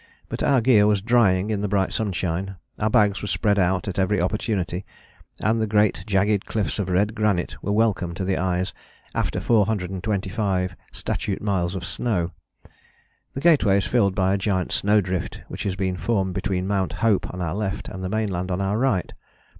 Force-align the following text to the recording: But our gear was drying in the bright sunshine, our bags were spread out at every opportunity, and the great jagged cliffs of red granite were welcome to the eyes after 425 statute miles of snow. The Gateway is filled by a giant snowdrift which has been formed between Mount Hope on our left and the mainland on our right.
But 0.29 0.41
our 0.41 0.61
gear 0.61 0.87
was 0.87 0.99
drying 0.99 1.51
in 1.51 1.61
the 1.61 1.67
bright 1.67 1.93
sunshine, 1.93 2.55
our 2.79 2.89
bags 2.89 3.21
were 3.21 3.27
spread 3.27 3.59
out 3.59 3.87
at 3.87 3.99
every 3.99 4.19
opportunity, 4.19 4.83
and 5.39 5.61
the 5.61 5.67
great 5.67 6.03
jagged 6.07 6.47
cliffs 6.47 6.79
of 6.79 6.89
red 6.89 7.13
granite 7.13 7.61
were 7.61 7.71
welcome 7.71 8.15
to 8.15 8.25
the 8.25 8.35
eyes 8.35 8.73
after 9.13 9.39
425 9.39 10.75
statute 10.91 11.41
miles 11.43 11.75
of 11.75 11.85
snow. 11.85 12.31
The 13.35 13.41
Gateway 13.41 13.77
is 13.77 13.85
filled 13.85 14.15
by 14.15 14.33
a 14.33 14.39
giant 14.39 14.71
snowdrift 14.71 15.41
which 15.47 15.61
has 15.65 15.75
been 15.75 15.97
formed 15.97 16.33
between 16.33 16.65
Mount 16.65 16.93
Hope 17.05 17.31
on 17.31 17.39
our 17.39 17.53
left 17.53 17.87
and 17.87 18.03
the 18.03 18.09
mainland 18.09 18.49
on 18.49 18.59
our 18.59 18.79
right. 18.79 19.13